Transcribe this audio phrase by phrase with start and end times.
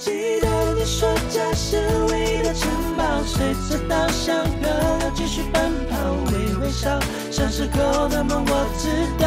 [0.00, 1.76] 记得你说家是
[2.10, 4.68] 唯一的城堡，随着稻香河
[5.00, 5.96] 流继续奔跑，
[6.32, 6.98] 微微笑，
[7.30, 8.88] 像时候的梦我知
[9.22, 9.26] 道。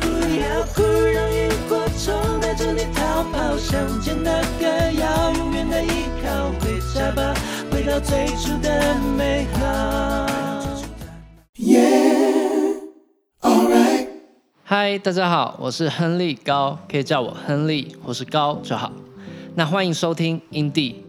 [0.00, 0.06] 不
[0.38, 7.34] 要哭，让萤火虫带着你逃跑，想见那个要永远的依靠，回家吧，
[7.70, 9.61] 回到最初的美好。
[14.74, 18.90] 嗨，大家好，我是亨利高，可以叫我亨利或是高就好。
[19.54, 21.04] 那欢迎收听 i n d。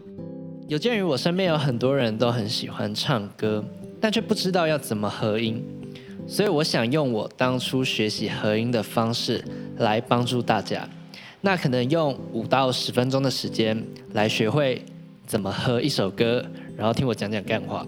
[0.68, 3.64] 有鉴于我身边有很多人都很喜欢唱歌，
[3.98, 5.64] 但却不知道要怎么合音，
[6.26, 9.42] 所以我想用我当初学习合音的方式
[9.78, 10.86] 来帮助大家。
[11.40, 14.84] 那可能用五到十分钟的时间来学会
[15.26, 16.44] 怎么合一首歌，
[16.76, 17.86] 然后听我讲讲干话。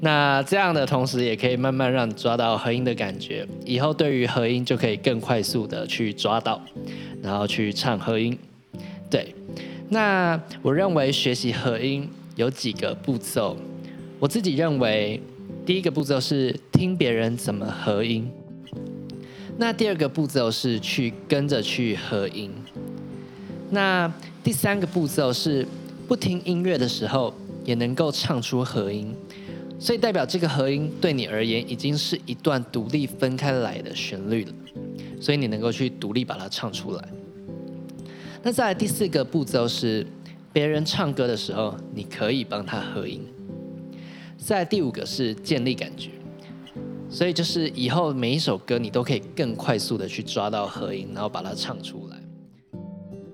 [0.00, 6.60] 那这样的同时，也可以慢慢让你抓到合音的感觉，以后对于合音就可以更快速的去抓到，
[7.22, 8.36] 然后去唱合音。
[9.10, 9.34] 对，
[9.88, 13.56] 那我认为学习合音有几个步骤，
[14.18, 15.22] 我自己认为
[15.64, 18.28] 第一个步骤是听别人怎么合音，
[19.56, 22.50] 那第二个步骤是去跟着去合音，
[23.70, 25.66] 那第三个步骤是
[26.06, 27.32] 不听音乐的时候
[27.64, 29.14] 也能够唱出合音。
[29.78, 34.52] 所以代表这个合音对你而言已经是一段独立分开来的旋律了，
[35.20, 37.08] 所以你能够去独立把它唱出来。
[38.42, 40.06] 那再来第四个步骤是，
[40.52, 43.26] 别人唱歌的时候，你可以帮他合音。
[44.38, 46.10] 再来第五个是建立感觉，
[47.08, 52.18] 所以就是以后每一首歌你都可以更快速的去抓到合音，然后把它唱出来。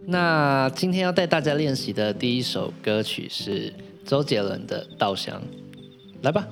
[0.06, 3.72] 那今天要带大家练习的第一首歌曲是
[4.04, 5.36] 周杰伦的《稻香》。
[6.22, 6.46] 来吧。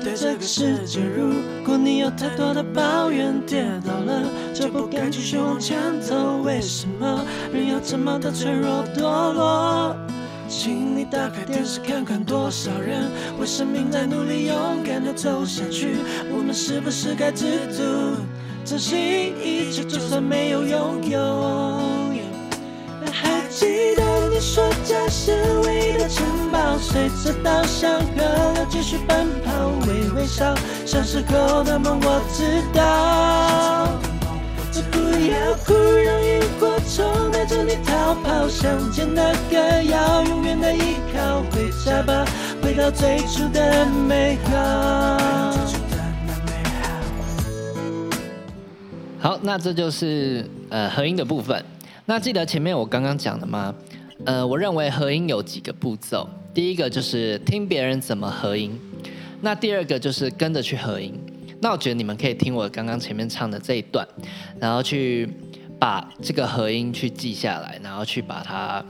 [0.00, 1.34] 对这个世界，如
[1.64, 4.22] 果你有太多的抱怨，跌倒了
[4.58, 6.42] 就不敢继续往前走。
[6.42, 9.96] 为什么人要这么的脆弱堕落？
[10.48, 13.08] 请你打开电视看看，多少人
[13.38, 15.98] 为生命在努力，勇敢的走下去。
[16.34, 17.84] 我们是不是该知足，
[18.64, 21.80] 珍惜一切，就算没有拥有？
[23.12, 29.52] 还记得你说家是唯一的城堡，随着稻香河流继续奔跑，
[29.86, 30.52] 微微笑，
[30.84, 34.07] 小时候的梦我知道。
[35.10, 42.26] 不要哭，让萤火虫带着你逃跑，想见那个要永远的依靠，回家吧，
[42.62, 45.16] 回到最初的美好。
[49.18, 51.64] 好，那这就是呃合音的部分。
[52.04, 53.74] 那记得前面我刚刚讲的吗？
[54.26, 58.78] 呃，我认为合音有几个步骤，第一个就是听别人怎么合音，
[59.40, 61.14] 那第二个就是跟着去合音。
[61.60, 64.06] 那我觉得你们可以听我刚刚前面唱的这一段，
[64.60, 65.28] 然后去
[65.78, 68.84] 把这个合音去记下来，然后去把它。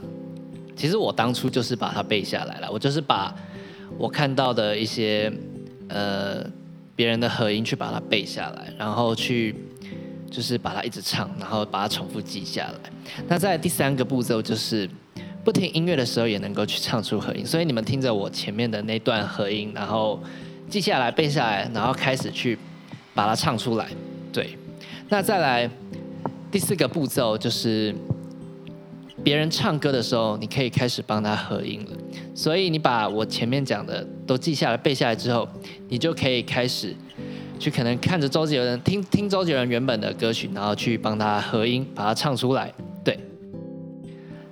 [0.75, 3.35] 其实我当初就是把它背下来了，我就是把
[3.97, 5.31] 我看到的一些
[5.89, 6.45] 呃
[6.95, 9.55] 别人的合音去把它背下来，然后去。
[10.31, 12.91] 就是把它一直唱，然后把它重复记下来。
[13.27, 14.87] 那在第三个步骤就是
[15.43, 17.43] 不听音乐的时候也能够去唱出合音。
[17.43, 20.21] 所以你们听着我前面的那段合音，然后
[20.69, 22.57] 记下来、背下来，然后开始去
[23.13, 23.87] 把它唱出来。
[24.31, 24.57] 对。
[25.09, 25.69] 那再来
[26.51, 27.93] 第四个步骤就是
[29.23, 31.97] 别人唱歌的时候，你可以开始帮他合音了。
[32.35, 35.49] 所以你把我前面讲的都记下来、背下来之后，
[35.87, 36.95] 你就可以开始。
[37.59, 42.71] 去可能看着周杰伦听听周杰伦原本的歌曲，然后去帮他合音，把它唱出来。
[43.03, 43.19] 对。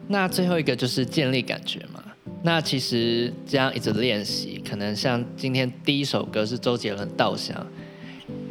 [0.08, 1.97] 那最后一个就是建立感觉嘛。
[2.44, 7.56] 那其实这样一直练习，可能像今天第一首歌是周杰伦《稻香》，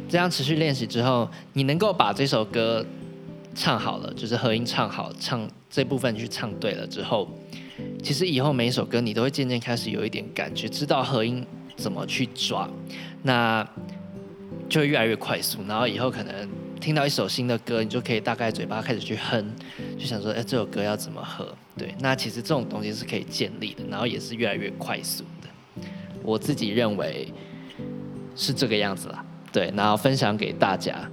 [0.09, 2.85] 这样持续练习之后，你能够把这首歌
[3.55, 7.27] 唱好了，就是合音唱好，唱这部分去唱对了之后，
[8.03, 11.43] 其实以后每一首歌你都会渐渐开始有一点感觉，知道合音
[11.75, 12.69] 怎么去抓。
[13.23, 13.67] 那
[14.69, 19.53] 就越来越快速，然后以后可能听到一首新的歌，你就可以大概嘴巴开始去哼，
[19.97, 21.47] 就想说，哎，这首歌要怎么合？
[21.77, 25.49] 对，那其实这种东西是可以建立的，然后也是越来越快速的。
[26.23, 27.33] 我自己认为
[28.35, 31.09] 是这个样子啦，对，然后分享给大家。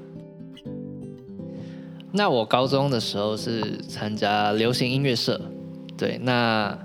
[2.13, 5.41] 那我高中的时候是参加流行音乐社，
[5.97, 6.79] 对，那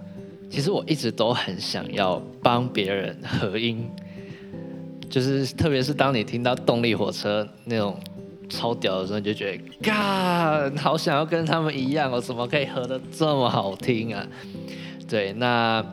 [0.50, 3.90] 其实我一直都很想要帮别人合音。
[5.10, 8.00] 就是特别是当你听到动力火车那种
[8.50, 14.28] 超屌的时候，你就觉得，嘎，好想要跟他们一样哦，怎么可以合的这么好听啊？
[15.08, 15.84] 对，那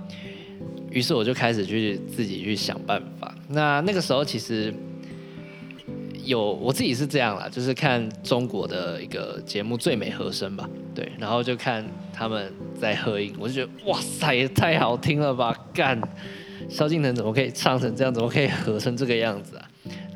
[0.90, 3.34] 于是我就开始去自己去想办法。
[3.48, 4.74] 那那个时候其实
[6.24, 16.00] 有我自己是这样啦，就是看中国的一个节目《最美和声》吧，对，然后就看他们在合音，我就觉得哇塞，也太好听了吧，干！
[16.68, 18.12] 萧敬腾怎么可以唱成这样？
[18.12, 19.68] 怎么可以合成这个样子啊？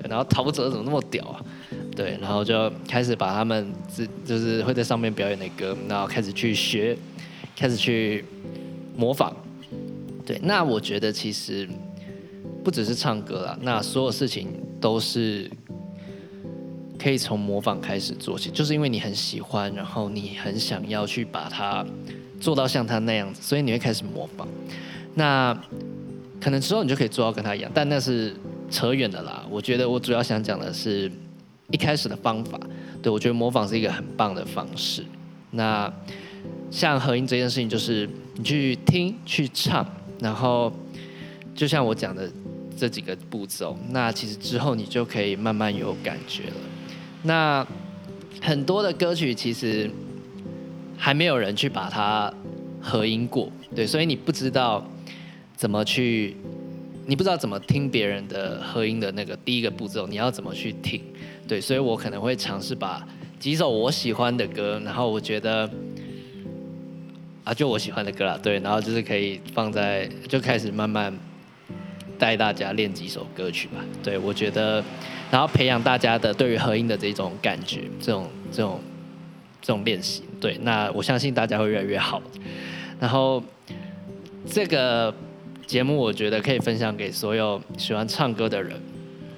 [0.08, 1.44] 然后陶喆怎么那么屌啊？
[1.94, 6.96] 对，然后就开始把他们自就是会在上面表演的歌，然后开始去学，
[7.56, 8.24] 开始去
[8.96, 9.34] 模仿。
[10.24, 11.68] 对，那我觉得其实
[12.62, 14.48] 不只是唱歌啦，那所有事情
[14.80, 15.50] 都是
[16.98, 21.84] 可以从模仿开始做起，就是因为你很喜欢，然后你很想要去把它
[22.40, 24.46] 做到像他那样子，所以你会开始模仿。
[25.14, 25.52] 那
[26.40, 28.34] 可能之后你就可以做到跟他一样，但那是
[28.70, 29.44] 扯远的啦。
[29.50, 31.10] 我觉得我主要想讲的是
[31.70, 32.58] 一开始的方法。
[33.02, 35.04] 对我觉得模仿是一个很棒的方式。
[35.50, 35.92] 那
[36.70, 39.86] 像合音这件事情，就是你去听、去唱，
[40.20, 40.72] 然后
[41.54, 42.30] 就像我讲的
[42.76, 46.56] 这几个步骤，那其实之后你就可以慢慢有感觉了。
[47.22, 47.66] 那
[48.40, 49.90] 很多的歌曲其实
[50.96, 52.32] 还没有人去把它
[52.80, 54.86] 合音过，对，所以你不知道。
[55.56, 56.34] 怎么去？
[57.10, 61.02] 你不知道怎么听别人的合音的那个第一个步骤，你要怎么去听？
[61.48, 63.04] 对，所以我可能会尝试把
[63.40, 65.68] 几首我喜欢的歌，然后我觉得
[67.42, 71.12] 啊，就我喜欢的歌啦，对，然后就是可以放在，就开始慢慢
[72.16, 73.84] 带大家练几首歌曲吧。
[74.04, 74.80] 对我觉得，
[75.32, 78.80] 然后培养大家的对于合音的这种感觉，这种这种
[79.60, 80.22] 这种练习。
[80.40, 82.22] 对，那我相信大家会越来越好。
[83.00, 83.42] 然后
[84.48, 85.12] 这个。
[85.70, 88.76] 节目我觉得可以分享给所有喜欢唱歌的人，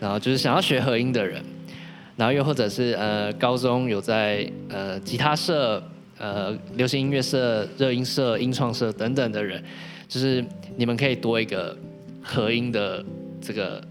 [0.00, 1.44] 然后就是想要学和音的人，
[2.16, 5.82] 然后又或者是呃高中有在呃吉他社、
[6.16, 9.62] 呃流行音乐社、热音社、音创社等等的人，
[10.08, 10.42] 就是
[10.74, 11.76] 你们可以多一个
[12.22, 13.04] 和音的
[13.38, 13.84] 这个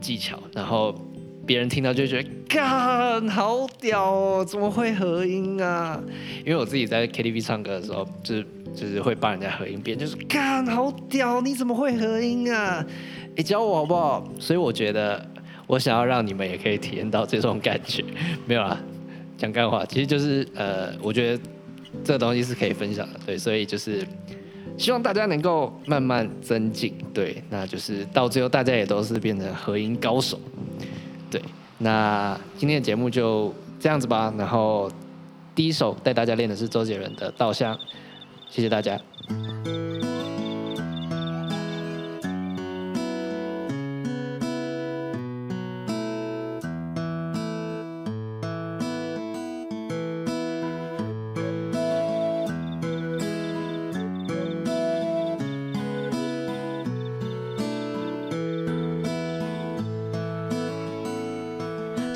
[0.00, 0.98] 技巧，然后
[1.44, 6.02] 别人听到就觉得，干好屌哦，怎么会和音啊？
[6.38, 8.46] 因为我自己在 KTV 唱歌的时候，就是。
[8.74, 12.84] 就是会帮人家合音变，就是看好屌，你怎么会合音啊？
[13.36, 14.26] 你教我好不好？
[14.38, 15.24] 所以我觉得
[15.66, 18.04] 我想要让你们也可以体验到这种感觉，
[18.46, 18.78] 没有啦，
[19.36, 21.42] 讲干话，其实就是呃，我觉得
[22.04, 24.06] 这个东西是可以分享的，对，所以就是
[24.76, 30.38] 希望大家能够慢慢增进，对，那就是到最后大家也都是变成合音高手，
[31.30, 31.40] 对，
[31.78, 34.90] 那今天的节目就这样子吧，然后
[35.54, 37.74] 第一首带大家练的是周杰伦的《稻香》。
[38.52, 39.00] 谢谢大家。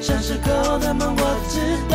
[0.00, 1.94] 小时候的梦我知道，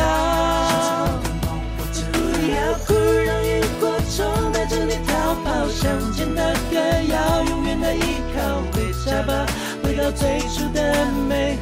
[2.13, 2.17] 不
[2.55, 2.55] 要
[2.87, 2.93] 哭，
[3.25, 3.81] 让萤火
[4.15, 4.17] 虫
[4.53, 5.67] 带着你逃跑。
[5.67, 6.79] 乡间的歌
[7.11, 8.37] 谣，永远的依靠。
[8.71, 9.45] 回家吧，
[9.83, 11.59] 回到最初的美。